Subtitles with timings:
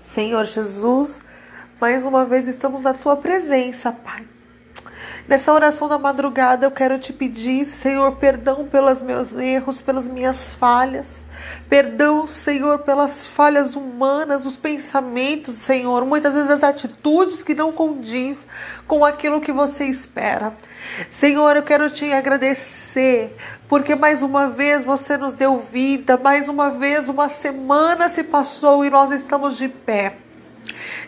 [0.00, 1.22] Senhor Jesus,
[1.80, 4.24] mais uma vez estamos na tua presença, Pai.
[5.28, 10.52] Nessa oração da madrugada eu quero te pedir, Senhor, perdão pelos meus erros, pelas minhas
[10.52, 11.06] falhas.
[11.68, 18.46] Perdão, Senhor, pelas falhas humanas, os pensamentos, Senhor, muitas vezes as atitudes que não condiz
[18.86, 20.52] com aquilo que você espera.
[21.10, 23.36] Senhor, eu quero te agradecer,
[23.68, 28.84] porque mais uma vez você nos deu vida, mais uma vez uma semana se passou
[28.84, 30.14] e nós estamos de pé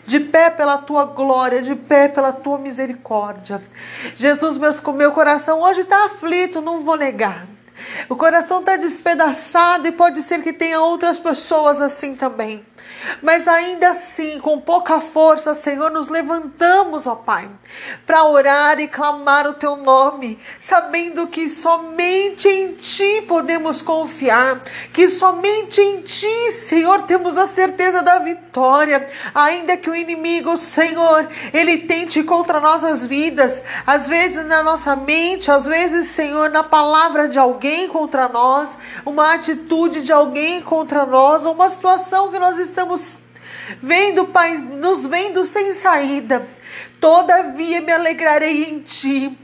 [0.05, 3.61] de pé pela tua glória, de pé pela tua misericórdia.
[4.15, 7.45] Jesus, meus, meu coração hoje está aflito, não vou negar.
[8.09, 12.63] O coração está despedaçado e pode ser que tenha outras pessoas assim também.
[13.21, 17.49] Mas ainda assim, com pouca força, Senhor, nos levantamos, ó Pai,
[18.05, 24.61] para orar e clamar o teu nome, sabendo que somente em ti podemos confiar,
[24.93, 31.27] que somente em ti, Senhor, temos a certeza da vitória, ainda que o inimigo, Senhor,
[31.53, 37.27] ele tente contra nossas vidas, às vezes na nossa mente, às vezes, Senhor, na palavra
[37.27, 43.17] de alguém contra nós, uma atitude de alguém contra nós, uma situação que nós estamos
[43.81, 46.45] vendo, Pai, nos vendo sem saída.
[46.99, 49.37] Todavia me alegrarei em Ti.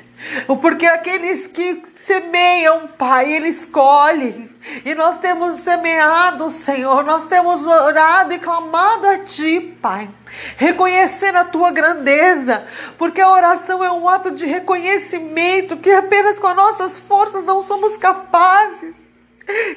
[0.62, 4.50] Porque aqueles que semeiam, Pai, eles colhem.
[4.84, 10.10] E nós temos semeado, Senhor, nós temos orado e clamado a Ti, Pai,
[10.58, 16.48] reconhecendo a Tua grandeza, porque a oração é um ato de reconhecimento que apenas com
[16.48, 18.96] as nossas forças não somos capazes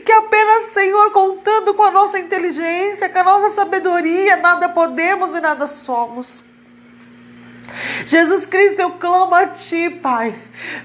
[0.04, 5.40] que apenas, Senhor, contando com a nossa inteligência, com a nossa sabedoria, nada podemos e
[5.40, 6.44] nada somos.
[8.06, 10.34] Jesus Cristo, eu clamo a Ti, Pai,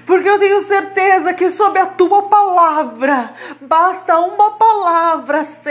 [0.06, 5.67] porque eu tenho certeza que sob a Tua palavra, basta uma palavra, Senhor,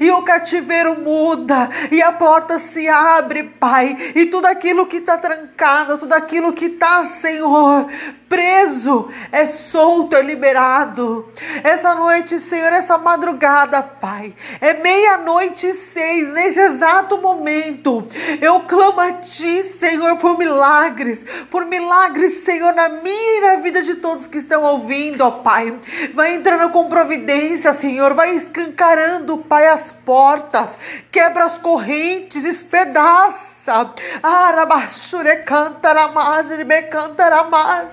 [0.00, 5.16] e o cativeiro muda, e a porta se abre, Pai, e tudo aquilo que está
[5.16, 7.86] trancado, tudo aquilo que está, Senhor,
[8.28, 11.28] preso, é solto, é liberado.
[11.64, 18.06] Essa noite, Senhor, essa madrugada, Pai, é meia-noite e seis, nesse exato momento,
[18.40, 23.82] eu clamo a Ti, Senhor, por milagres, por milagres, Senhor, na minha e na vida
[23.82, 25.74] de todos que estão ouvindo, ó Pai.
[26.14, 30.76] Vai entrando com providência, Senhor, vai escancarando, Pai, as portas,
[31.10, 33.92] quebra as correntes, espedaça.
[34.22, 37.88] Arabashure cantaramaz, me cantaramaz.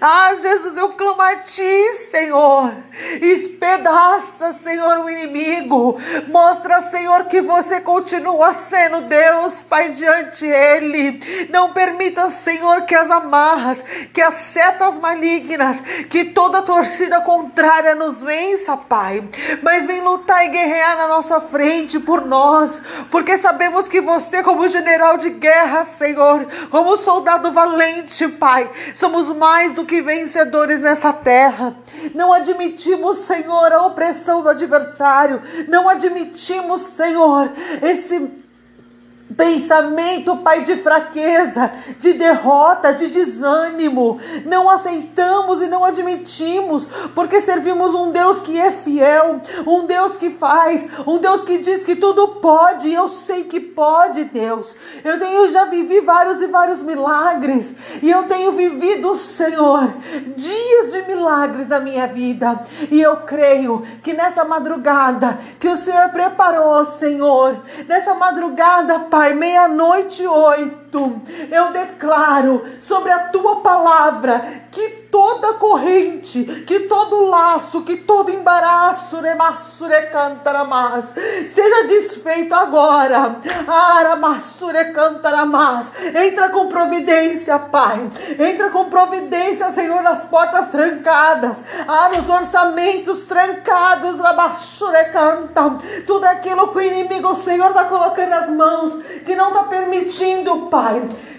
[0.00, 2.72] Ah, Jesus, eu clamo a Ti, Senhor.
[3.22, 5.98] Espedaça, Senhor, o inimigo.
[6.28, 11.48] Mostra, Senhor, que você continua sendo Deus, Pai, diante Ele.
[11.50, 15.80] Não permita, Senhor, que as amarras, que as setas malignas,
[16.10, 19.24] que toda torcida contrária nos vença, Pai.
[19.62, 22.80] Mas vem lutar e guerrear na nossa frente por nós,
[23.10, 29.72] porque sabemos que você, como general de guerra, Senhor, como soldado valente, Pai, somos mais
[29.72, 31.74] do que vencedores nessa terra.
[32.14, 35.40] Não admitimos, Senhor, a opressão do adversário.
[35.68, 37.50] Não admitimos, Senhor,
[37.82, 38.44] esse
[39.36, 44.18] pensamento, Pai, de fraqueza, de derrota, de desânimo.
[44.44, 50.30] Não aceitamos e não admitimos, porque servimos um Deus que é fiel, um Deus que
[50.30, 52.88] faz, um Deus que diz que tudo pode.
[52.88, 54.76] E eu sei que pode, Deus.
[55.04, 59.92] Eu tenho já vivi vários e vários milagres, e eu tenho vivido, Senhor,
[60.36, 62.60] dias de milagres na minha vida.
[62.90, 69.34] E eu creio que nessa madrugada que o Senhor preparou, Senhor, nessa madrugada, Pai, Pai,
[69.34, 70.85] meia-noite oito,
[71.50, 79.20] eu declaro sobre a tua palavra que toda corrente, que todo laço, que todo embaraço,
[79.20, 81.14] remassure cantaramas,
[81.46, 83.36] seja desfeito agora.
[83.66, 85.90] Aramassure cantaramas.
[86.14, 88.10] Entra com providência, Pai.
[88.38, 91.64] Entra com providência, Senhor, nas portas trancadas.
[91.88, 95.76] Ah, nos orçamentos trancados, rabassure canta.
[96.06, 98.92] Tudo aquilo que o inimigo, Senhor, está colocando nas mãos,
[99.24, 100.85] que não está permitindo, Pai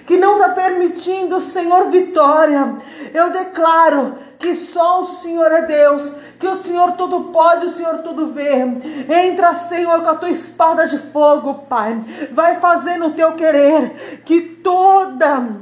[0.05, 2.75] que não está permitindo, Senhor, vitória.
[3.13, 7.97] Eu declaro que só o Senhor é Deus, que o Senhor tudo pode, o Senhor
[7.99, 8.61] tudo vê.
[9.09, 11.99] Entra, Senhor, com a tua espada de fogo, Pai.
[12.31, 15.57] Vai fazendo o teu querer, que toda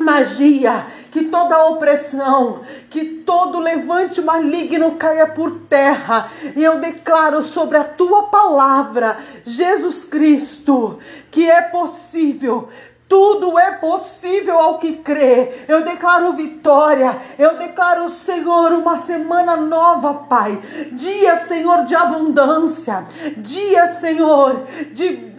[0.00, 6.28] magia, que toda opressão, que todo levante maligno caia por terra.
[6.56, 10.98] E eu declaro sobre a tua palavra, Jesus Cristo,
[11.30, 12.68] que é possível
[13.10, 15.64] tudo é possível ao que crê.
[15.66, 17.18] Eu declaro vitória.
[17.36, 20.60] Eu declaro, Senhor, uma semana nova, Pai.
[20.92, 23.04] Dia, Senhor, de abundância.
[23.36, 25.29] Dia, Senhor, de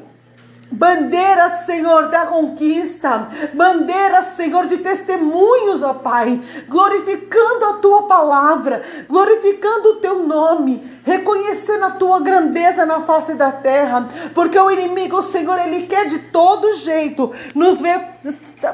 [0.71, 6.39] Bandeira, Senhor, da conquista, bandeira, Senhor, de testemunhos, ó Pai,
[6.69, 13.51] glorificando a tua palavra, glorificando o teu nome, reconhecendo a tua grandeza na face da
[13.51, 18.11] terra, porque o inimigo, Senhor, ele quer de todo jeito nos ver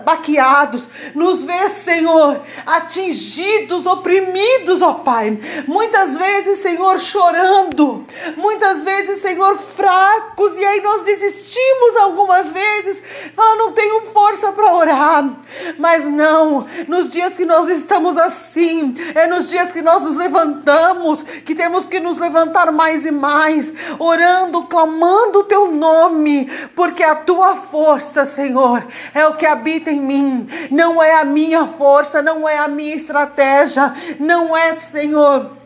[0.04, 5.40] baqueados, nos ver, Senhor, atingidos, oprimidos, ó Pai.
[5.66, 8.06] Muitas vezes, Senhor, chorando,
[8.36, 11.67] muitas vezes, Senhor, fracos, e aí nós desistimos
[12.28, 13.02] algumas vezes,
[13.34, 15.30] fala, não tenho força para orar.
[15.78, 21.24] Mas não, nos dias que nós estamos assim, é nos dias que nós nos levantamos,
[21.24, 26.46] que temos que nos levantar mais e mais, orando, clamando o teu nome,
[26.76, 31.66] porque a tua força, Senhor, é o que habita em mim, não é a minha
[31.66, 35.57] força, não é a minha estratégia, não é, Senhor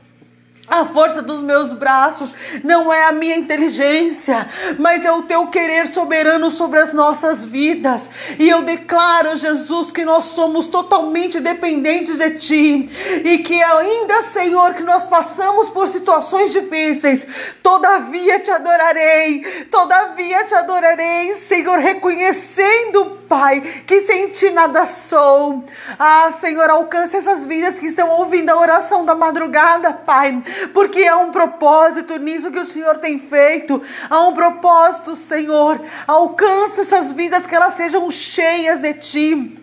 [0.67, 4.47] a força dos meus braços não é a minha inteligência,
[4.79, 8.09] mas é o teu querer soberano sobre as nossas vidas.
[8.39, 12.89] E eu declaro, Jesus, que nós somos totalmente dependentes de ti
[13.25, 17.25] e que ainda, Senhor, que nós passamos por situações difíceis,
[17.61, 25.63] todavia te adorarei, todavia te adorarei, Senhor, reconhecendo, Pai, que sem ti nada sou.
[25.97, 30.43] Ah, Senhor, alcance essas vidas que estão ouvindo a oração da madrugada, Pai
[30.73, 33.81] porque há um propósito nisso que o Senhor tem feito.
[34.09, 35.79] Há um propósito, Senhor.
[36.05, 39.60] Alcança essas vidas que elas sejam cheias de Ti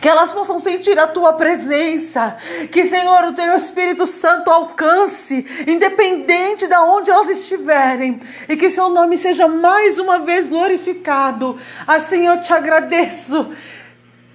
[0.00, 2.36] que elas possam sentir a tua presença,
[2.70, 8.88] que Senhor, o teu Espírito Santo alcance, independente de onde elas estiverem, e que seu
[8.88, 11.58] nome seja mais uma vez glorificado.
[11.86, 13.52] Assim eu te agradeço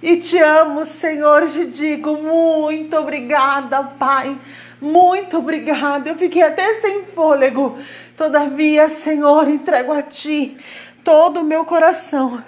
[0.02, 4.36] e te amo, Senhor, te digo muito obrigada, Pai.
[4.80, 6.08] Muito obrigada.
[6.08, 7.78] Eu fiquei até sem fôlego.
[8.16, 10.56] Todavia, Senhor, entrego a Ti
[11.04, 12.42] todo o meu coração.